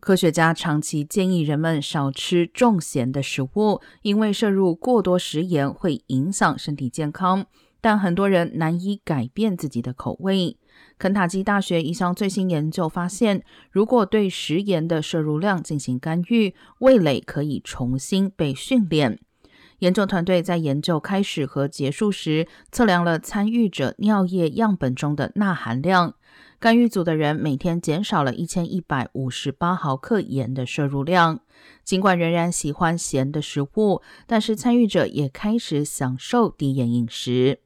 [0.00, 7.46] 科学家长期建议人们少吃重咸的食物，因为摄入过多食盐会影响身体健康。
[7.82, 10.58] 但很多人难以改变自己的口味。
[10.98, 19.18] 肯塔基大学一项最新研究发现，如果对食盐的摄入量进行干预，味蕾可以重新被训练。
[19.80, 26.14] 研究团队在研究开始和结束时，测量了参与者尿液样本中的钠含量。
[26.58, 31.40] 干预组的人每天减少了一千一百五十八毫克盐的摄入量。
[31.82, 37.60] 尽管仍然喜欢咸的食物，但是参与者也开始享受低盐饮食。